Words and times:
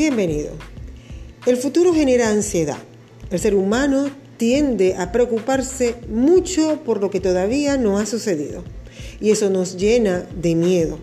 Bienvenido. 0.00 0.52
El 1.44 1.58
futuro 1.58 1.92
genera 1.92 2.30
ansiedad. 2.30 2.78
El 3.30 3.38
ser 3.38 3.54
humano 3.54 4.08
tiende 4.38 4.94
a 4.94 5.12
preocuparse 5.12 5.94
mucho 6.08 6.80
por 6.86 7.02
lo 7.02 7.10
que 7.10 7.20
todavía 7.20 7.76
no 7.76 7.98
ha 7.98 8.06
sucedido. 8.06 8.64
Y 9.20 9.30
eso 9.30 9.50
nos 9.50 9.76
llena 9.76 10.26
de 10.34 10.54
miedo. 10.54 10.98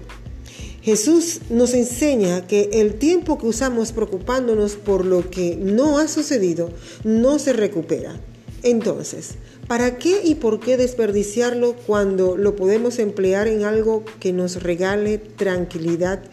Jesús 0.81 1.41
nos 1.51 1.75
enseña 1.75 2.47
que 2.47 2.71
el 2.73 2.95
tiempo 2.95 3.37
que 3.37 3.45
usamos 3.45 3.91
preocupándonos 3.91 4.77
por 4.77 5.05
lo 5.05 5.29
que 5.29 5.55
no 5.55 5.99
ha 5.99 6.07
sucedido 6.07 6.71
no 7.03 7.37
se 7.37 7.53
recupera. 7.53 8.19
Entonces, 8.63 9.35
¿para 9.67 9.99
qué 9.99 10.21
y 10.23 10.33
por 10.33 10.59
qué 10.59 10.75
desperdiciarlo 10.75 11.75
cuando 11.85 12.35
lo 12.35 12.55
podemos 12.55 12.97
emplear 12.97 13.47
en 13.47 13.63
algo 13.63 14.03
que 14.19 14.33
nos 14.33 14.63
regale 14.63 15.19
tranquilidad 15.19 16.23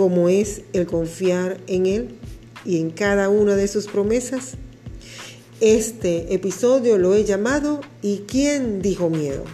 como 0.00 0.30
es 0.30 0.62
el 0.72 0.86
confiar 0.86 1.60
en 1.66 1.84
Él 1.84 2.08
y 2.64 2.80
en 2.80 2.88
cada 2.88 3.28
una 3.28 3.54
de 3.54 3.68
sus 3.68 3.86
promesas? 3.86 4.52
Este 5.60 6.32
episodio 6.32 6.96
lo 6.96 7.14
he 7.14 7.24
llamado 7.24 7.82
¿Y 8.00 8.20
quién 8.26 8.80
dijo 8.80 9.10
miedo? 9.10 9.44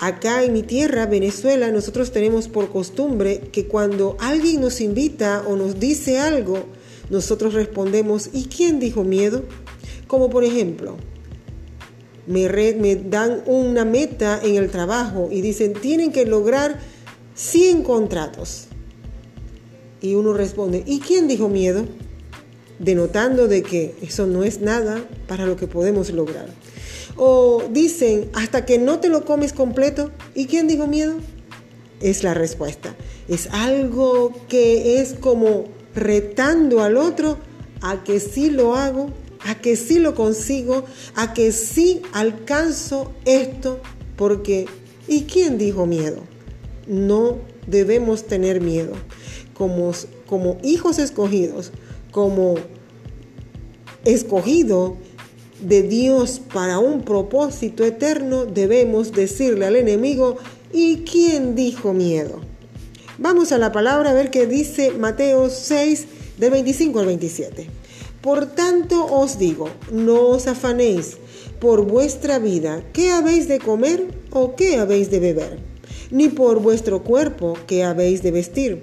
Acá 0.00 0.42
en 0.42 0.54
mi 0.54 0.62
tierra, 0.62 1.04
Venezuela, 1.04 1.70
nosotros 1.70 2.12
tenemos 2.12 2.48
por 2.48 2.70
costumbre 2.70 3.40
que 3.52 3.66
cuando 3.66 4.16
alguien 4.20 4.62
nos 4.62 4.80
invita 4.80 5.44
o 5.46 5.54
nos 5.54 5.78
dice 5.78 6.18
algo, 6.18 6.64
nosotros 7.10 7.52
respondemos 7.52 8.30
¿Y 8.32 8.44
quién 8.44 8.80
dijo 8.80 9.04
miedo? 9.04 9.42
Como 10.06 10.30
por 10.30 10.44
ejemplo, 10.44 10.96
me, 12.26 12.96
dan 12.96 13.42
una 13.44 13.84
meta 13.84 14.40
en 14.42 14.54
el 14.54 14.70
trabajo 14.70 15.28
y 15.30 15.42
dicen, 15.42 15.74
tienen 15.74 16.10
que 16.10 16.24
lograr 16.24 16.78
100 17.34 17.82
contratos. 17.82 18.68
Y 20.02 20.14
uno 20.14 20.34
responde, 20.34 20.82
¿y 20.86 21.00
quién 21.00 21.28
dijo 21.28 21.48
miedo? 21.48 21.86
Denotando 22.78 23.48
de 23.48 23.62
que 23.62 23.94
eso 24.02 24.26
no 24.26 24.42
es 24.42 24.60
nada 24.60 25.02
para 25.28 25.46
lo 25.46 25.56
que 25.56 25.66
podemos 25.66 26.10
lograr. 26.10 26.48
O 27.16 27.62
dicen, 27.70 28.28
hasta 28.34 28.66
que 28.66 28.78
no 28.78 28.98
te 28.98 29.08
lo 29.08 29.24
comes 29.24 29.52
completo. 29.52 30.10
¿Y 30.34 30.46
quién 30.46 30.68
dijo 30.68 30.86
miedo? 30.86 31.14
Es 32.00 32.24
la 32.24 32.34
respuesta. 32.34 32.96
Es 33.28 33.46
algo 33.52 34.32
que 34.48 35.00
es 35.00 35.14
como 35.14 35.66
retando 35.94 36.82
al 36.82 36.96
otro 36.96 37.38
a 37.80 38.02
que 38.02 38.18
sí 38.18 38.50
lo 38.50 38.74
hago 38.74 39.10
a 39.44 39.56
que 39.56 39.76
sí 39.76 39.98
lo 39.98 40.14
consigo, 40.14 40.84
a 41.14 41.32
que 41.34 41.52
sí 41.52 42.02
alcanzo 42.12 43.12
esto, 43.24 43.80
porque 44.16 44.66
¿y 45.08 45.22
quién 45.22 45.58
dijo 45.58 45.86
miedo? 45.86 46.22
No 46.86 47.38
debemos 47.66 48.24
tener 48.26 48.60
miedo. 48.60 48.92
Como, 49.62 49.92
como 50.26 50.58
hijos 50.64 50.98
escogidos, 50.98 51.70
como 52.10 52.56
escogido 54.04 54.96
de 55.60 55.84
Dios 55.84 56.40
para 56.52 56.80
un 56.80 57.02
propósito 57.02 57.84
eterno, 57.84 58.44
debemos 58.44 59.12
decirle 59.12 59.66
al 59.66 59.76
enemigo, 59.76 60.36
¿y 60.72 61.04
quién 61.04 61.54
dijo 61.54 61.92
miedo? 61.92 62.40
Vamos 63.18 63.52
a 63.52 63.58
la 63.58 63.70
palabra 63.70 64.10
a 64.10 64.14
ver 64.14 64.32
qué 64.32 64.48
dice 64.48 64.90
Mateo 64.90 65.48
6, 65.48 66.06
del 66.38 66.50
25 66.50 66.98
al 66.98 67.06
27. 67.06 67.68
Por 68.20 68.46
tanto 68.46 69.06
os 69.06 69.38
digo, 69.38 69.68
no 69.92 70.26
os 70.26 70.48
afanéis 70.48 71.18
por 71.60 71.86
vuestra 71.86 72.40
vida, 72.40 72.82
qué 72.92 73.12
habéis 73.12 73.46
de 73.46 73.60
comer 73.60 74.08
o 74.32 74.56
qué 74.56 74.78
habéis 74.78 75.08
de 75.12 75.20
beber, 75.20 75.60
ni 76.10 76.30
por 76.30 76.58
vuestro 76.58 77.04
cuerpo, 77.04 77.56
qué 77.68 77.84
habéis 77.84 78.24
de 78.24 78.32
vestir. 78.32 78.82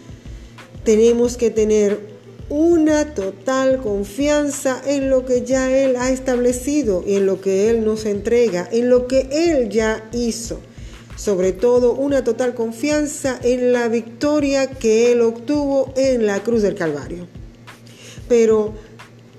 tenemos 0.83 1.37
que 1.37 1.51
tener 1.51 2.11
una 2.49 3.13
total 3.13 3.77
confianza 3.81 4.81
en 4.85 5.09
lo 5.09 5.25
que 5.25 5.45
ya 5.45 5.71
Él 5.71 5.95
ha 5.95 6.11
establecido, 6.11 7.03
en 7.07 7.25
lo 7.25 7.39
que 7.39 7.69
Él 7.69 7.85
nos 7.85 8.05
entrega, 8.05 8.67
en 8.71 8.89
lo 8.89 9.07
que 9.07 9.29
Él 9.31 9.69
ya 9.69 10.09
hizo. 10.11 10.59
Sobre 11.15 11.53
todo 11.53 11.93
una 11.93 12.23
total 12.23 12.55
confianza 12.55 13.39
en 13.43 13.71
la 13.71 13.87
victoria 13.87 14.67
que 14.67 15.11
Él 15.11 15.21
obtuvo 15.21 15.93
en 15.95 16.25
la 16.25 16.43
cruz 16.43 16.61
del 16.61 16.75
Calvario. 16.75 17.27
Pero 18.27 18.73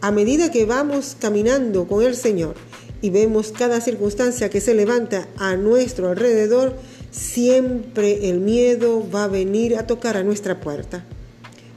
a 0.00 0.10
medida 0.10 0.50
que 0.50 0.64
vamos 0.64 1.16
caminando 1.20 1.86
con 1.86 2.02
el 2.02 2.14
Señor 2.16 2.54
y 3.02 3.10
vemos 3.10 3.52
cada 3.52 3.80
circunstancia 3.80 4.48
que 4.48 4.60
se 4.60 4.74
levanta 4.74 5.28
a 5.36 5.56
nuestro 5.56 6.08
alrededor, 6.08 6.76
siempre 7.10 8.30
el 8.30 8.40
miedo 8.40 9.06
va 9.10 9.24
a 9.24 9.28
venir 9.28 9.76
a 9.76 9.86
tocar 9.86 10.16
a 10.16 10.22
nuestra 10.22 10.60
puerta. 10.60 11.04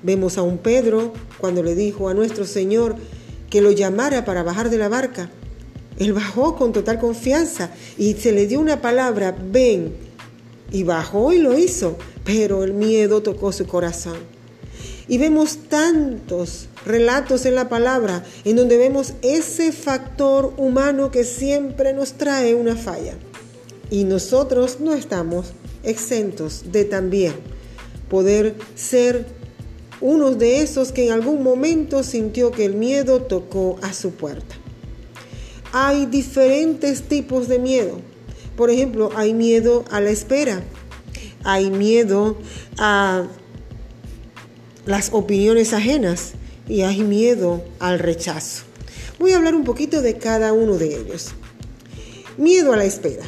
Vemos 0.05 0.37
a 0.37 0.43
un 0.43 0.59
Pedro 0.59 1.13
cuando 1.39 1.63
le 1.63 1.73
dijo 1.73 2.09
a 2.09 2.13
nuestro 2.13 2.45
Señor 2.45 2.95
que 3.49 3.59
lo 3.59 3.71
llamara 3.71 4.23
para 4.23 4.43
bajar 4.43 4.69
de 4.69 4.77
la 4.77 4.87
barca. 4.87 5.31
Él 5.97 6.13
bajó 6.13 6.55
con 6.55 6.73
total 6.73 6.99
confianza 6.99 7.71
y 7.97 8.13
se 8.13 8.31
le 8.31 8.45
dio 8.45 8.59
una 8.59 8.83
palabra, 8.83 9.35
ven. 9.51 9.95
Y 10.71 10.83
bajó 10.83 11.33
y 11.33 11.39
lo 11.39 11.57
hizo, 11.57 11.97
pero 12.23 12.63
el 12.63 12.73
miedo 12.73 13.23
tocó 13.23 13.51
su 13.51 13.65
corazón. 13.65 14.17
Y 15.07 15.17
vemos 15.17 15.57
tantos 15.69 16.69
relatos 16.85 17.47
en 17.47 17.55
la 17.55 17.67
palabra 17.67 18.23
en 18.43 18.57
donde 18.57 18.77
vemos 18.77 19.13
ese 19.23 19.71
factor 19.71 20.53
humano 20.57 21.09
que 21.09 21.23
siempre 21.23 21.93
nos 21.93 22.13
trae 22.13 22.53
una 22.53 22.75
falla. 22.75 23.15
Y 23.89 24.03
nosotros 24.03 24.79
no 24.79 24.93
estamos 24.93 25.53
exentos 25.83 26.65
de 26.71 26.85
también 26.85 27.33
poder 28.07 28.55
ser 28.75 29.25
uno 30.01 30.31
de 30.31 30.61
esos 30.61 30.91
que 30.91 31.07
en 31.07 31.13
algún 31.13 31.43
momento 31.43 32.03
sintió 32.03 32.51
que 32.51 32.65
el 32.65 32.75
miedo 32.75 33.21
tocó 33.21 33.77
a 33.81 33.93
su 33.93 34.11
puerta. 34.11 34.55
Hay 35.71 36.05
diferentes 36.05 37.03
tipos 37.03 37.47
de 37.47 37.59
miedo. 37.59 37.99
Por 38.55 38.69
ejemplo, 38.69 39.09
hay 39.15 39.33
miedo 39.33 39.83
a 39.91 39.99
la 39.99 40.09
espera. 40.09 40.63
Hay 41.43 41.69
miedo 41.69 42.37
a 42.77 43.27
las 44.85 45.09
opiniones 45.13 45.73
ajenas 45.73 46.33
y 46.67 46.81
hay 46.81 47.01
miedo 47.01 47.63
al 47.79 47.99
rechazo. 47.99 48.63
Voy 49.19 49.31
a 49.31 49.37
hablar 49.37 49.55
un 49.55 49.63
poquito 49.63 50.01
de 50.01 50.17
cada 50.17 50.53
uno 50.53 50.77
de 50.77 50.95
ellos. 50.95 51.29
Miedo 52.37 52.73
a 52.73 52.77
la 52.77 52.85
espera. 52.85 53.25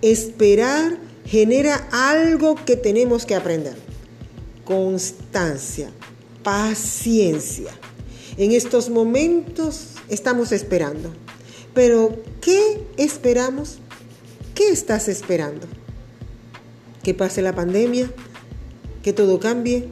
Esperar 0.00 0.98
genera 1.24 1.88
algo 1.92 2.56
que 2.64 2.76
tenemos 2.76 3.26
que 3.26 3.34
aprender. 3.34 3.91
Constancia, 4.64 5.90
paciencia. 6.42 7.72
En 8.36 8.52
estos 8.52 8.88
momentos 8.90 9.94
estamos 10.08 10.52
esperando. 10.52 11.12
Pero, 11.74 12.16
¿qué 12.40 12.86
esperamos? 12.96 13.78
¿Qué 14.54 14.68
estás 14.68 15.08
esperando? 15.08 15.66
¿Que 17.02 17.14
pase 17.14 17.42
la 17.42 17.54
pandemia? 17.54 18.10
¿Que 19.02 19.12
todo 19.12 19.40
cambie? 19.40 19.88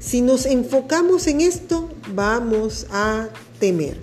Si 0.00 0.20
nos 0.20 0.46
enfocamos 0.46 1.26
en 1.28 1.40
esto, 1.40 1.88
vamos 2.14 2.86
a 2.90 3.28
temer. 3.60 3.96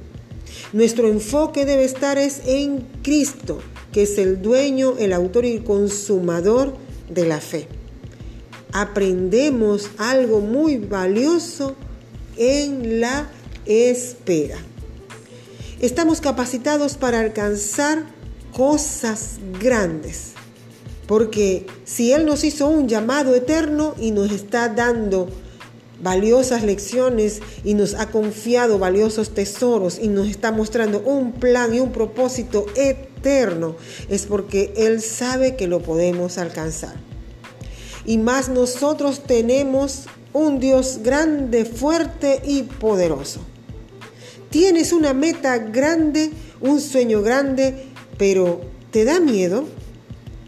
Nuestro 0.74 1.08
enfoque 1.08 1.66
debe 1.66 1.84
estar 1.84 2.18
es 2.18 2.42
en 2.46 2.88
Cristo, 3.04 3.60
que 3.92 4.04
es 4.04 4.18
el 4.18 4.42
dueño, 4.42 4.96
el 4.98 5.14
autor 5.14 5.46
y 5.46 5.60
consumador 5.60 6.76
de 7.10 7.26
la 7.26 7.42
fe. 7.42 7.68
Aprendemos 8.74 9.90
algo 9.98 10.40
muy 10.40 10.78
valioso 10.78 11.76
en 12.38 13.02
la 13.02 13.30
espera. 13.66 14.58
Estamos 15.80 16.22
capacitados 16.22 16.96
para 16.96 17.20
alcanzar 17.20 18.06
cosas 18.54 19.40
grandes. 19.60 20.34
Porque 21.08 21.66
si 21.84 22.14
Él 22.14 22.26
nos 22.26 22.44
hizo 22.44 22.68
un 22.68 22.88
llamado 22.88 23.36
eterno 23.36 23.96
y 24.00 24.12
nos 24.12 24.32
está 24.32 24.70
dando 24.70 25.28
valiosas 26.02 26.64
lecciones 26.64 27.42
y 27.64 27.74
nos 27.74 27.96
ha 27.96 28.10
confiado 28.10 28.80
valiosos 28.80 29.32
tesoros 29.32 30.00
y 30.00 30.08
nos 30.08 30.28
está 30.28 30.52
mostrando 30.52 31.02
un 31.02 31.34
plan 31.34 31.74
y 31.76 31.80
un 31.80 31.92
propósito 31.92 32.66
eterno, 32.76 33.76
es 34.10 34.26
porque 34.26 34.74
Él 34.78 35.02
sabe 35.02 35.56
que 35.56 35.68
lo 35.68 35.82
podemos 35.82 36.38
alcanzar. 36.38 37.11
Y 38.06 38.18
más 38.18 38.50
nosotros 38.50 39.24
tenemos 39.24 40.06
un 40.34 40.60
Dios 40.60 41.00
grande, 41.04 41.66
fuerte 41.66 42.42
y 42.46 42.64
poderoso. 42.64 43.42
Tienes 44.50 44.92
una 44.92 45.14
meta 45.14 45.58
grande, 45.58 46.32
un 46.60 46.82
sueño 46.82 47.22
grande, 47.22 47.86
pero 48.18 48.62
¿te 48.92 49.06
da 49.06 49.20
miedo? 49.20 49.66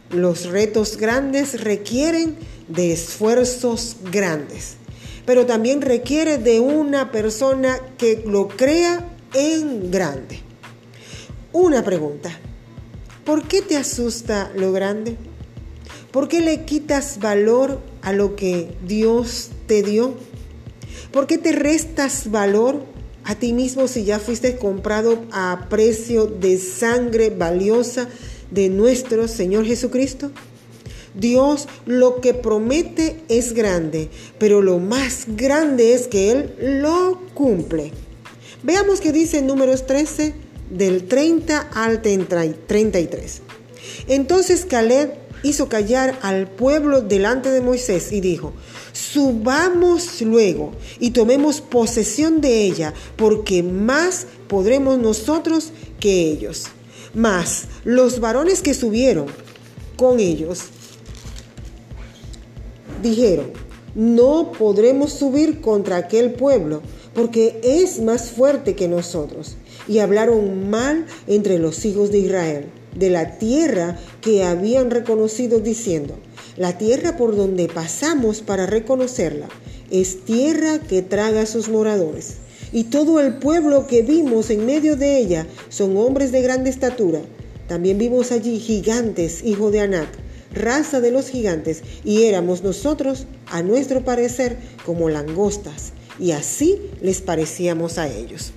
Los 0.10 0.46
retos 0.46 0.98
grandes 0.98 1.62
requieren 1.64 2.36
de 2.68 2.92
esfuerzos 2.92 3.98
grandes, 4.12 4.76
pero 5.26 5.46
también 5.46 5.82
requiere 5.82 6.38
de 6.38 6.60
una 6.60 7.12
persona 7.12 7.80
que 7.98 8.24
lo 8.26 8.48
crea 8.48 9.10
en 9.34 9.92
grande. 9.92 10.42
Una 11.52 11.84
pregunta, 11.84 12.32
¿por 13.26 13.48
qué 13.48 13.62
te 13.62 13.78
asusta 13.78 14.52
lo 14.56 14.72
grande? 14.72 15.18
¿Por 16.14 16.28
qué 16.28 16.42
le 16.42 16.64
quitas 16.64 17.18
valor 17.18 17.80
a 18.04 18.14
lo 18.14 18.36
que 18.36 18.78
Dios 18.86 19.50
te 19.66 19.82
dio? 19.82 20.14
¿Por 21.12 21.26
qué 21.26 21.40
te 21.40 21.54
restas 21.54 22.30
valor 22.30 22.84
a 23.24 23.34
ti 23.34 23.52
mismo 23.52 23.88
si 23.88 24.04
ya 24.04 24.20
fuiste 24.20 24.58
comprado 24.58 25.26
a 25.32 25.66
precio 25.72 26.28
de 26.28 26.60
sangre 26.60 27.32
valiosa 27.32 28.08
de 28.52 28.70
nuestro 28.70 29.28
Señor 29.28 29.66
Jesucristo? 29.66 30.30
Dios 31.16 31.68
lo 31.88 32.22
que 32.22 32.36
promete 32.36 33.24
es 33.28 33.54
grande, 33.54 34.12
pero 34.38 34.62
lo 34.62 34.78
más 34.78 35.26
grande 35.36 35.96
es 35.96 36.08
que 36.08 36.30
Él 36.30 36.54
lo 36.84 37.22
cumple. 37.34 37.92
Veamos 38.62 39.02
qué 39.02 39.12
dice 39.12 39.40
en 39.40 39.48
números 39.48 39.88
13 39.88 40.36
del 40.70 41.08
30 41.08 41.70
al 41.74 42.04
33. 42.04 43.42
Entonces 44.08 44.66
Caleb 44.66 45.23
hizo 45.44 45.70
callar 45.70 46.18
al 46.22 46.48
pueblo 46.48 47.02
delante 47.02 47.52
de 47.52 47.62
Moisés 47.62 48.12
y 48.12 48.22
dijo, 48.22 48.54
subamos 48.94 50.22
luego 50.22 50.72
y 51.00 51.12
tomemos 51.12 51.62
posesión 51.62 52.42
de 52.42 52.64
ella, 52.64 52.94
porque 53.18 53.62
más 53.62 54.26
podremos 54.48 54.98
nosotros 54.98 55.72
que 56.00 56.32
ellos. 56.32 56.66
Mas 57.14 57.66
los 57.84 58.20
varones 58.20 58.62
que 58.62 58.74
subieron 58.74 59.28
con 59.98 60.20
ellos 60.20 60.62
dijeron, 63.04 63.52
no 63.94 64.52
podremos 64.58 65.14
subir 65.14 65.62
contra 65.62 65.98
aquel 65.98 66.32
pueblo, 66.32 66.82
porque 67.14 67.60
es 67.64 68.02
más 68.02 68.32
fuerte 68.32 68.76
que 68.76 68.88
nosotros. 68.88 69.58
Y 69.88 70.00
hablaron 70.00 70.70
mal 70.70 71.06
entre 71.28 71.60
los 71.60 71.86
hijos 71.86 72.10
de 72.10 72.20
Israel 72.20 72.72
de 72.96 73.10
la 73.10 73.38
tierra 73.38 73.98
que 74.22 74.44
habían 74.44 74.92
reconocido 74.92 75.60
diciendo, 75.60 76.18
la 76.58 76.78
tierra 76.78 77.18
por 77.18 77.36
donde 77.36 77.68
pasamos 77.68 78.42
para 78.42 78.66
reconocerla 78.66 79.48
es 79.90 80.24
tierra 80.26 80.80
que 80.80 81.02
traga 81.02 81.42
a 81.42 81.46
sus 81.46 81.70
moradores. 81.70 82.36
Y 82.72 82.86
todo 82.86 83.20
el 83.20 83.36
pueblo 83.36 83.86
que 83.86 84.02
vimos 84.02 84.50
en 84.50 84.66
medio 84.66 84.96
de 84.96 85.18
ella 85.18 85.48
son 85.70 85.96
hombres 85.98 86.32
de 86.32 86.42
grande 86.42 86.70
estatura. 86.70 87.22
También 87.68 87.98
vimos 87.98 88.32
allí 88.32 88.60
gigantes, 88.60 89.44
hijo 89.44 89.70
de 89.70 89.82
Anac, 89.82 90.10
raza 90.54 91.00
de 91.00 91.12
los 91.12 91.30
gigantes, 91.30 91.84
y 92.04 92.24
éramos 92.24 92.64
nosotros, 92.64 93.28
a 93.48 93.62
nuestro 93.62 94.04
parecer, 94.04 94.58
como 94.86 95.10
langostas, 95.10 95.94
y 96.20 96.32
así 96.32 96.80
les 97.02 97.22
parecíamos 97.22 97.98
a 97.98 98.08
ellos. 98.08 98.54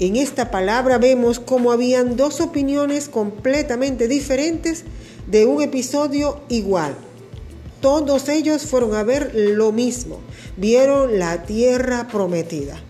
En 0.00 0.16
esta 0.16 0.50
palabra 0.50 0.98
vemos 0.98 1.38
cómo 1.38 1.70
habían 1.70 2.16
dos 2.16 2.40
opiniones 2.40 3.08
completamente 3.08 4.08
diferentes 4.08 4.84
de 5.28 5.46
un 5.46 5.62
episodio 5.62 6.40
igual. 6.48 6.96
Todos 7.80 8.28
ellos 8.28 8.62
fueron 8.62 8.94
a 8.94 9.04
ver 9.04 9.30
lo 9.34 9.70
mismo, 9.70 10.18
vieron 10.56 11.20
la 11.20 11.44
tierra 11.44 12.08
prometida. 12.08 12.80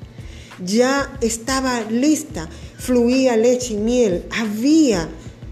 Ya 0.64 1.12
estaba 1.20 1.82
lista, 1.82 2.48
fluía 2.78 3.36
leche 3.36 3.74
y 3.74 3.78
miel, 3.78 4.24
había 4.30 5.08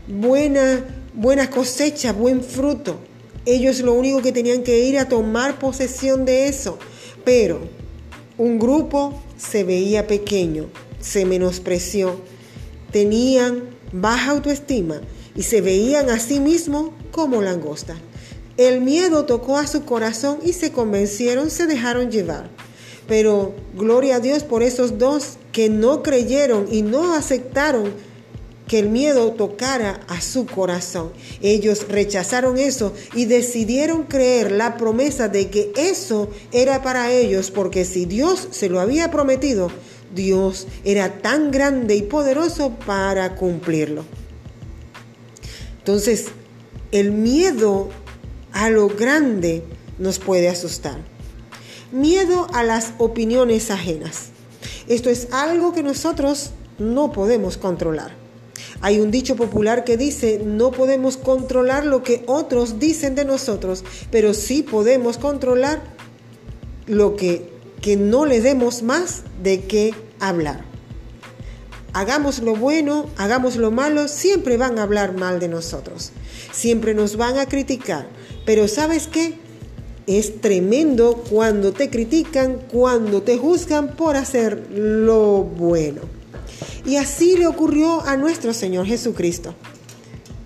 buena, 0.09 0.87
buena 1.13 1.51
cosecha, 1.51 2.15
buen 2.15 2.43
fruto. 2.43 2.97
Ellos 3.45 3.81
lo 3.81 3.93
único 3.93 4.23
que 4.23 4.33
tenían 4.33 4.63
que 4.63 4.79
ir 4.85 4.99
a 4.99 5.09
tomar 5.09 5.59
posesión 5.59 6.25
de 6.25 6.47
eso. 6.47 6.79
Pero 7.25 7.61
un 8.39 8.59
grupo 8.59 9.21
se 9.37 9.65
veía 9.65 10.07
pequeño, 10.07 10.69
se 11.03 11.27
menospreció, 11.27 12.17
tenían 12.91 13.65
baja 13.93 14.31
autoestima 14.31 15.03
y 15.37 15.43
se 15.43 15.61
veían 15.61 16.09
a 16.09 16.19
sí 16.19 16.41
mismos 16.41 16.91
como 17.11 17.43
langosta. 17.43 17.97
El 18.57 18.81
miedo 18.81 19.27
tocó 19.27 19.59
a 19.59 19.67
su 19.67 19.85
corazón 19.85 20.39
y 20.45 20.55
se 20.55 20.73
convencieron, 20.73 21.51
se 21.51 21.67
dejaron 21.67 22.11
llevar. 22.11 22.49
Pero 23.09 23.55
gloria 23.77 24.17
a 24.17 24.21
Dios 24.21 24.45
por 24.45 24.63
esos 24.63 24.99
dos 24.99 25.37
que 25.53 25.69
no 25.69 26.03
creyeron 26.03 26.67
y 26.71 26.83
no 26.83 27.15
aceptaron 27.15 27.93
que 28.69 28.79
el 28.79 28.89
miedo 28.89 29.33
tocara 29.33 30.01
a 30.07 30.21
su 30.21 30.47
corazón. 30.47 31.13
Ellos 31.43 31.87
rechazaron 31.89 32.59
eso 32.59 32.95
y 33.15 33.25
decidieron 33.25 34.05
creer 34.05 34.53
la 34.53 34.77
promesa 34.77 35.29
de 35.29 35.51
que 35.51 35.73
eso 35.77 36.31
era 36.53 36.83
para 36.83 37.11
ellos, 37.11 37.51
porque 37.51 37.85
si 37.85 38.07
Dios 38.07 38.49
se 38.51 38.69
lo 38.69 38.81
había 38.81 39.11
prometido, 39.11 39.71
Dios 40.15 40.67
era 40.85 41.21
tan 41.21 41.51
grande 41.51 41.97
y 41.97 42.03
poderoso 42.03 42.73
para 42.87 43.35
cumplirlo. 43.37 44.05
Entonces, 45.79 46.27
el 46.93 47.11
miedo 47.11 47.89
a 48.53 48.71
lo 48.71 48.89
grande 48.89 49.65
nos 49.99 50.19
puede 50.19 50.49
asustar. 50.49 50.99
Miedo 51.91 52.47
a 52.53 52.63
las 52.63 52.93
opiniones 52.99 53.71
ajenas. 53.71 54.29
Esto 54.89 55.11
es 55.11 55.29
algo 55.33 55.73
que 55.73 55.83
nosotros 55.83 56.51
no 56.79 57.13
podemos 57.13 57.57
controlar. 57.57 58.13
Hay 58.81 59.01
un 59.01 59.11
dicho 59.11 59.37
popular 59.37 59.85
que 59.85 59.97
dice, 59.97 60.41
no 60.45 60.73
podemos 60.73 61.17
controlar 61.17 61.87
lo 61.87 62.03
que 62.03 62.25
otros 62.27 62.79
dicen 62.79 63.15
de 63.15 63.25
nosotros, 63.25 63.85
pero 64.11 64.35
sí 64.35 64.63
podemos 64.63 65.19
controlar 65.19 65.83
lo 66.87 67.17
que 67.17 67.52
que 67.83 67.97
no 67.97 68.25
le 68.25 68.41
demos 68.41 68.83
más 68.83 69.25
de 69.43 69.65
qué 69.65 69.93
hablar. 70.21 70.65
Hagamos 71.93 72.39
lo 72.39 72.57
bueno, 72.57 73.11
hagamos 73.19 73.57
lo 73.57 73.71
malo, 73.71 74.09
siempre 74.09 74.57
van 74.57 74.79
a 74.79 74.85
hablar 74.85 75.15
mal 75.15 75.41
de 75.41 75.49
nosotros, 75.49 76.13
siempre 76.53 76.95
nos 76.95 77.17
van 77.17 77.39
a 77.39 77.45
criticar, 77.47 78.09
pero 78.47 78.67
¿sabes 78.67 79.09
qué? 79.09 79.35
Es 80.07 80.41
tremendo 80.41 81.23
cuando 81.29 81.73
te 81.73 81.91
critican, 81.91 82.61
cuando 82.73 83.23
te 83.23 83.37
juzgan 83.37 83.95
por 83.95 84.17
hacer 84.17 84.69
lo 84.71 85.43
bueno. 85.43 86.01
Y 86.87 86.97
así 86.97 87.37
le 87.37 87.47
ocurrió 87.47 88.01
a 88.07 88.17
nuestro 88.17 88.55
Señor 88.55 88.87
Jesucristo. 88.87 89.55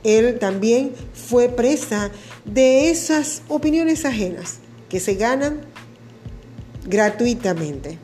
Él 0.04 0.38
también 0.38 0.92
fue 1.14 1.48
presa 1.48 2.10
de 2.44 2.90
esas 2.90 3.42
opiniones 3.48 4.04
ajenas 4.04 4.58
que 4.88 5.00
se 5.00 5.14
ganan 5.14 5.62
gratuitamente. 6.86 7.98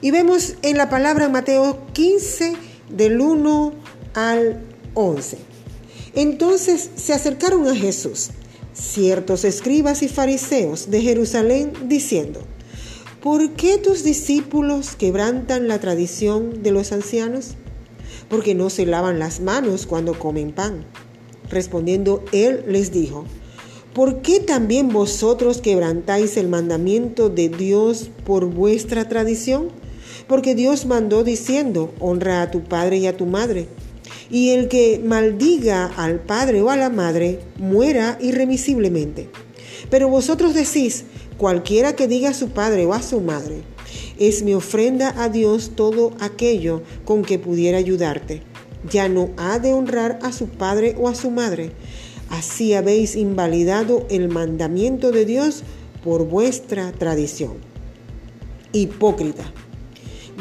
Y 0.00 0.10
vemos 0.10 0.54
en 0.62 0.76
la 0.76 0.88
palabra 0.88 1.28
Mateo 1.28 1.86
15 1.92 2.54
del 2.90 3.20
1 3.20 3.72
al 4.14 4.62
11. 4.94 5.38
Entonces 6.14 6.90
se 6.96 7.12
acercaron 7.12 7.66
a 7.68 7.74
Jesús 7.74 8.30
ciertos 8.72 9.44
escribas 9.44 10.02
y 10.02 10.08
fariseos 10.08 10.90
de 10.90 11.00
Jerusalén 11.00 11.72
diciendo, 11.86 12.40
¿por 13.22 13.52
qué 13.52 13.78
tus 13.78 14.04
discípulos 14.04 14.94
quebrantan 14.96 15.68
la 15.68 15.80
tradición 15.80 16.62
de 16.62 16.70
los 16.70 16.92
ancianos? 16.92 17.54
Porque 18.28 18.54
no 18.54 18.70
se 18.70 18.86
lavan 18.86 19.18
las 19.18 19.40
manos 19.40 19.86
cuando 19.86 20.18
comen 20.18 20.52
pan. 20.52 20.84
Respondiendo 21.50 22.24
él 22.32 22.64
les 22.68 22.92
dijo, 22.92 23.24
¿por 23.94 24.22
qué 24.22 24.40
también 24.40 24.90
vosotros 24.90 25.60
quebrantáis 25.60 26.36
el 26.36 26.48
mandamiento 26.48 27.28
de 27.28 27.48
Dios 27.48 28.10
por 28.24 28.46
vuestra 28.46 29.08
tradición? 29.08 29.68
Porque 30.26 30.54
Dios 30.54 30.86
mandó 30.86 31.24
diciendo, 31.24 31.92
honra 31.98 32.42
a 32.42 32.50
tu 32.50 32.62
padre 32.62 32.98
y 32.98 33.06
a 33.06 33.16
tu 33.16 33.26
madre. 33.26 33.68
Y 34.30 34.50
el 34.50 34.68
que 34.68 35.00
maldiga 35.04 35.86
al 35.86 36.20
padre 36.20 36.60
o 36.60 36.70
a 36.70 36.76
la 36.76 36.90
madre, 36.90 37.40
muera 37.58 38.18
irremisiblemente. 38.20 39.30
Pero 39.90 40.08
vosotros 40.08 40.54
decís, 40.54 41.04
cualquiera 41.38 41.96
que 41.96 42.08
diga 42.08 42.30
a 42.30 42.34
su 42.34 42.50
padre 42.50 42.84
o 42.84 42.92
a 42.92 43.02
su 43.02 43.20
madre, 43.20 43.62
es 44.18 44.42
mi 44.42 44.54
ofrenda 44.54 45.14
a 45.16 45.28
Dios 45.28 45.72
todo 45.76 46.12
aquello 46.20 46.82
con 47.04 47.22
que 47.22 47.38
pudiera 47.38 47.78
ayudarte. 47.78 48.42
Ya 48.90 49.08
no 49.08 49.30
ha 49.38 49.58
de 49.58 49.72
honrar 49.72 50.18
a 50.22 50.32
su 50.32 50.46
padre 50.46 50.94
o 50.98 51.08
a 51.08 51.14
su 51.14 51.30
madre 51.30 51.72
Así 52.30 52.74
habéis 52.74 53.16
invalidado 53.16 54.06
el 54.10 54.28
mandamiento 54.28 55.10
de 55.12 55.24
Dios 55.24 55.62
por 56.04 56.26
vuestra 56.26 56.92
tradición. 56.92 57.54
Hipócrita. 58.72 59.52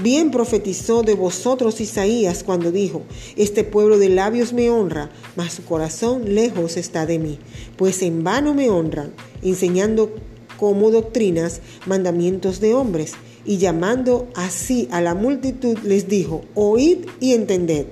Bien 0.03 0.29
profetizó 0.29 1.01
de 1.01 1.15
vosotros 1.15 1.81
Isaías 1.81 2.43
cuando 2.43 2.71
dijo, 2.71 3.01
Este 3.35 3.63
pueblo 3.63 3.97
de 3.97 4.09
labios 4.09 4.53
me 4.53 4.69
honra, 4.69 5.09
mas 5.35 5.53
su 5.53 5.65
corazón 5.65 6.35
lejos 6.35 6.77
está 6.77 7.07
de 7.07 7.17
mí, 7.17 7.39
pues 7.77 8.03
en 8.03 8.23
vano 8.23 8.53
me 8.53 8.69
honran, 8.69 9.11
enseñando 9.41 10.13
como 10.57 10.91
doctrinas 10.91 11.61
mandamientos 11.87 12.59
de 12.59 12.75
hombres, 12.75 13.13
y 13.43 13.57
llamando 13.57 14.27
así 14.35 14.87
a 14.91 15.01
la 15.01 15.15
multitud 15.15 15.79
les 15.79 16.07
dijo, 16.07 16.43
oíd 16.53 17.07
y 17.19 17.33
entended. 17.33 17.87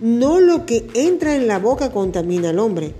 No 0.00 0.40
lo 0.40 0.66
que 0.66 0.86
entra 0.92 1.36
en 1.36 1.46
la 1.46 1.58
boca 1.58 1.92
contamina 1.92 2.50
al 2.50 2.58
hombre, 2.58 2.92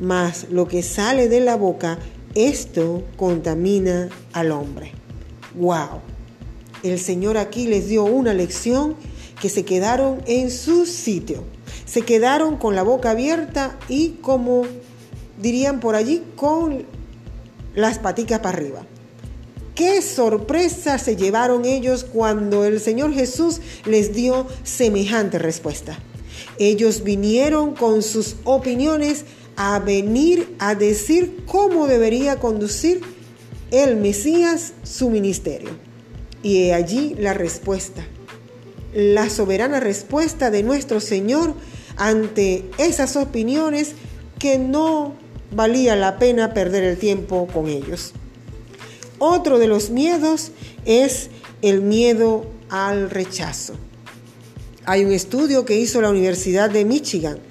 mas 0.00 0.46
lo 0.50 0.66
que 0.66 0.82
sale 0.82 1.28
de 1.28 1.40
la 1.40 1.56
boca, 1.56 1.98
esto 2.34 3.04
contamina 3.16 4.08
al 4.32 4.50
hombre. 4.50 4.92
¡Wow! 5.54 6.00
El 6.82 6.98
Señor 6.98 7.36
aquí 7.36 7.66
les 7.66 7.88
dio 7.88 8.04
una 8.04 8.32
lección 8.32 8.96
que 9.40 9.50
se 9.50 9.64
quedaron 9.64 10.22
en 10.26 10.50
su 10.50 10.86
sitio. 10.86 11.44
Se 11.84 12.02
quedaron 12.02 12.56
con 12.56 12.74
la 12.74 12.82
boca 12.82 13.10
abierta 13.10 13.78
y 13.88 14.10
como 14.22 14.62
dirían 15.40 15.80
por 15.80 15.94
allí, 15.94 16.22
con 16.36 16.84
las 17.74 17.98
paticas 17.98 18.40
para 18.40 18.56
arriba. 18.56 18.86
Qué 19.74 20.02
sorpresa 20.02 20.98
se 20.98 21.16
llevaron 21.16 21.64
ellos 21.64 22.04
cuando 22.04 22.64
el 22.64 22.80
Señor 22.80 23.12
Jesús 23.12 23.60
les 23.84 24.14
dio 24.14 24.46
semejante 24.62 25.38
respuesta. 25.38 25.98
Ellos 26.58 27.02
vinieron 27.02 27.74
con 27.74 28.02
sus 28.02 28.36
opiniones 28.44 29.24
a 29.62 29.78
venir 29.78 30.56
a 30.58 30.74
decir 30.74 31.44
cómo 31.44 31.86
debería 31.86 32.36
conducir 32.36 33.02
el 33.70 33.96
Mesías 33.96 34.72
su 34.84 35.10
ministerio. 35.10 35.68
Y 36.42 36.70
allí 36.70 37.14
la 37.18 37.34
respuesta, 37.34 38.02
la 38.94 39.28
soberana 39.28 39.78
respuesta 39.78 40.50
de 40.50 40.62
nuestro 40.62 40.98
Señor 40.98 41.52
ante 41.98 42.70
esas 42.78 43.16
opiniones 43.16 43.92
que 44.38 44.56
no 44.56 45.12
valía 45.54 45.94
la 45.94 46.18
pena 46.18 46.54
perder 46.54 46.82
el 46.82 46.96
tiempo 46.96 47.46
con 47.46 47.68
ellos. 47.68 48.14
Otro 49.18 49.58
de 49.58 49.68
los 49.68 49.90
miedos 49.90 50.52
es 50.86 51.28
el 51.60 51.82
miedo 51.82 52.46
al 52.70 53.10
rechazo. 53.10 53.74
Hay 54.86 55.04
un 55.04 55.12
estudio 55.12 55.66
que 55.66 55.78
hizo 55.78 56.00
la 56.00 56.08
Universidad 56.08 56.70
de 56.70 56.86
Michigan 56.86 57.49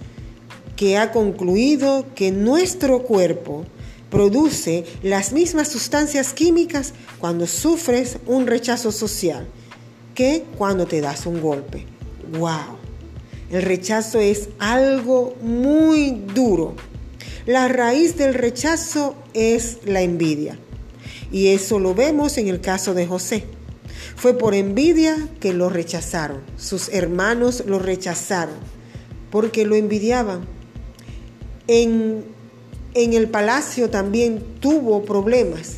que 0.79 0.97
ha 0.97 1.11
concluido 1.11 2.05
que 2.15 2.31
nuestro 2.31 3.03
cuerpo 3.03 3.65
produce 4.09 4.85
las 5.03 5.33
mismas 5.33 5.67
sustancias 5.67 6.31
químicas 6.31 6.93
cuando 7.19 7.47
sufres 7.47 8.17
un 8.27 8.47
rechazo 8.47 8.93
social 8.93 9.45
que 10.15 10.45
cuando 10.57 10.87
te 10.87 11.01
das 11.01 11.25
un 11.25 11.41
golpe. 11.41 11.85
¡Wow! 12.31 12.77
El 13.51 13.63
rechazo 13.63 14.21
es 14.21 14.47
algo 14.57 15.35
muy 15.41 16.11
duro. 16.33 16.75
La 17.45 17.67
raíz 17.67 18.15
del 18.15 18.33
rechazo 18.33 19.17
es 19.33 19.79
la 19.83 20.01
envidia. 20.01 20.57
Y 21.29 21.47
eso 21.47 21.77
lo 21.77 21.93
vemos 21.93 22.37
en 22.37 22.47
el 22.47 22.61
caso 22.61 22.93
de 22.93 23.05
José. 23.05 23.43
Fue 24.15 24.37
por 24.37 24.55
envidia 24.55 25.27
que 25.41 25.51
lo 25.51 25.67
rechazaron. 25.67 26.39
Sus 26.55 26.87
hermanos 26.87 27.65
lo 27.67 27.79
rechazaron 27.79 28.55
porque 29.29 29.65
lo 29.65 29.75
envidiaban. 29.75 30.57
En, 31.71 32.25
el 32.95 33.29
palacio 33.29 33.91
también 33.91 34.43
tuvo 34.59 35.03
problemas. 35.03 35.75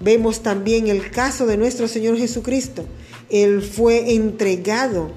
Vemos 0.00 0.44
también 0.44 0.86
el 0.86 1.10
caso 1.10 1.44
de 1.44 1.56
nuestro 1.56 1.88
Señor 1.88 2.16
Jesucristo. 2.16 2.84
Él 3.28 3.62
fue 3.62 4.14
entregado, 4.14 5.10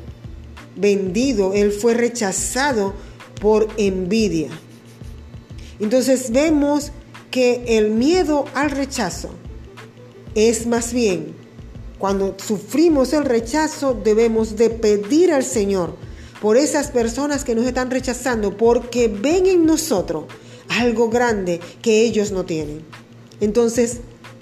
vendido, 0.75 1.53
él 1.53 1.71
fue 1.71 1.93
rechazado 1.93 2.95
por 3.39 3.67
envidia. 3.77 4.49
Entonces 5.79 6.31
vemos 6.31 6.91
que 7.29 7.77
el 7.77 7.91
miedo 7.91 8.45
al 8.55 8.71
rechazo 8.71 9.29
es 10.33 10.65
más 10.65 10.93
bien 10.93 11.35
cuando 11.99 12.35
sufrimos 12.43 13.13
el 13.13 13.25
rechazo 13.25 13.93
debemos 13.93 14.55
de 14.55 14.69
pedir 14.69 15.33
al 15.33 15.43
Señor 15.43 15.95
por 16.41 16.57
esas 16.57 16.91
personas 16.91 17.43
que 17.43 17.55
nos 17.55 17.65
están 17.65 17.91
rechazando 17.91 18.57
porque 18.57 19.07
ven 19.07 19.45
en 19.45 19.65
nosotros 19.65 20.25
algo 20.69 21.09
grande 21.09 21.59
que 21.81 22.01
ellos 22.01 22.31
no 22.31 22.45
tienen. 22.45 22.83
Entonces, 23.41 24.01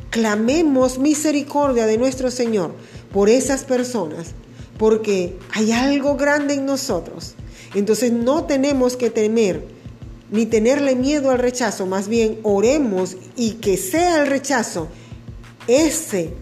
clamemos 0.10 1.00
misericordia 1.00 1.86
de 1.86 1.98
nuestro 1.98 2.32
Señor 2.32 2.74
por 3.12 3.30
esas 3.30 3.64
personas 3.64 4.34
porque 4.78 5.38
hay 5.54 5.72
algo 5.72 6.16
grande 6.16 6.56
en 6.56 6.66
nosotros. 6.66 7.36
Entonces 7.74 8.12
no 8.12 8.46
tenemos 8.46 8.96
que 8.96 9.10
temer 9.10 9.66
ni 10.32 10.46
tenerle 10.46 10.96
miedo 10.96 11.32
al 11.32 11.40
rechazo, 11.40 11.86
más 11.86 12.08
bien 12.08 12.40
oremos 12.44 13.16
y 13.36 13.54
que 13.54 13.78
sea 13.78 14.22
el 14.22 14.28
rechazo 14.28 14.88
ese 15.68 16.34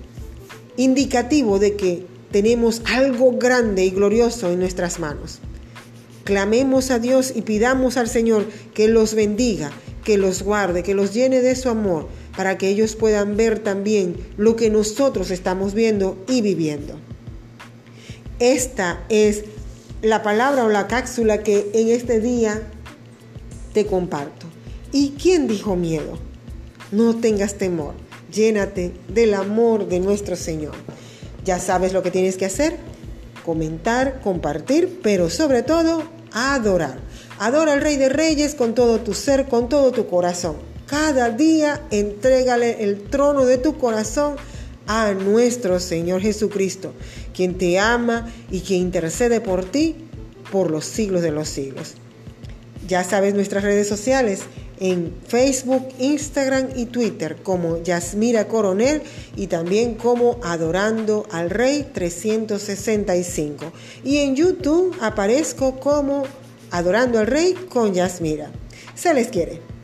indicativo 0.78 1.60
de 1.60 1.76
que 1.76 2.06
tenemos 2.32 2.82
algo 2.86 3.38
grande 3.38 3.86
y 3.86 3.92
glorioso 3.92 4.52
en 4.52 4.60
nuestras 4.60 5.00
manos. 5.00 5.40
Clamemos 6.26 6.90
a 6.90 6.98
Dios 6.98 7.34
y 7.36 7.44
pidamos 7.44 7.98
al 7.98 8.10
Señor 8.10 8.48
que 8.74 8.88
los 8.88 9.14
bendiga, 9.14 9.70
que 10.04 10.18
los 10.18 10.42
guarde, 10.42 10.82
que 10.82 10.96
los 10.96 11.14
llene 11.14 11.40
de 11.40 11.56
su 11.56 11.70
amor, 11.70 12.08
para 12.36 12.58
que 12.58 12.68
ellos 12.68 12.96
puedan 12.96 13.38
ver 13.38 13.60
también 13.60 14.18
lo 14.36 14.56
que 14.56 14.72
nosotros 14.72 15.30
estamos 15.30 15.76
viendo 15.76 16.18
y 16.28 16.42
viviendo. 16.42 16.96
Esta 18.40 19.06
es 19.08 19.44
la 20.02 20.24
palabra 20.24 20.66
o 20.66 20.70
la 20.70 20.88
cápsula 20.88 21.44
que 21.44 21.70
en 21.76 21.90
este 21.90 22.20
día 22.20 22.60
te 23.74 23.86
comparto. 23.86 24.48
¿Y 24.92 25.12
quién 25.22 25.48
dijo 25.48 25.76
miedo? 25.76 26.18
No 26.92 27.18
tengas 27.18 27.60
temor, 27.60 27.94
llénate 28.34 28.94
del 29.10 29.36
amor 29.36 29.88
de 29.88 30.00
nuestro 30.00 30.36
Señor. 30.36 30.74
Ya 31.44 31.60
sabes 31.60 31.94
lo 31.94 32.02
que 32.02 32.10
tienes 32.10 32.36
que 32.36 32.46
hacer, 32.46 32.78
comentar, 33.46 34.22
compartir, 34.22 35.02
pero 35.04 35.30
sobre 35.30 35.62
todo 35.62 36.15
adorar. 36.36 37.00
Adora 37.40 37.74
al 37.74 37.82
Rey 37.82 37.98
de 37.98 38.10
Reyes 38.10 38.54
con 38.54 38.76
todo 38.76 39.00
tu 39.00 39.14
ser, 39.14 39.48
con 39.48 39.70
todo 39.70 39.92
tu 39.92 40.08
corazón. 40.08 40.58
Cada 40.86 41.32
día 41.32 41.82
entrégale 41.90 42.84
el 42.84 43.02
trono 43.04 43.46
de 43.46 43.58
tu 43.58 43.78
corazón 43.78 44.36
a 44.86 45.14
nuestro 45.14 45.80
Señor 45.80 46.22
Jesucristo, 46.22 46.94
quien 47.34 47.58
te 47.58 47.80
ama 47.80 48.32
y 48.52 48.62
quien 48.62 48.82
intercede 48.82 49.42
por 49.42 49.66
ti 49.66 49.96
por 50.52 50.70
los 50.70 50.86
siglos 50.86 51.22
de 51.24 51.32
los 51.32 51.50
siglos. 51.50 51.96
Ya 52.88 53.04
sabes 53.04 53.34
nuestras 53.34 53.64
redes 53.64 53.88
sociales 53.88 54.42
en 54.80 55.14
Facebook, 55.28 55.88
Instagram 56.00 56.70
y 56.76 56.86
Twitter 56.86 57.38
como 57.44 57.82
Yasmira 57.82 58.48
Coronel 58.48 59.02
y 59.36 59.48
también 59.48 59.96
como 59.96 60.40
Adorando 60.44 61.26
al 61.32 61.50
Rey 61.50 61.88
365. 61.94 63.72
Y 64.04 64.18
en 64.18 64.36
YouTube 64.36 64.96
aparezco 65.02 65.80
como 65.80 66.24
Adorando 66.72 67.20
al 67.20 67.28
Rey 67.28 67.54
con 67.70 67.94
Yasmira. 67.94 68.52
Se 68.96 69.14
les 69.14 69.28
quiere. 69.28 69.75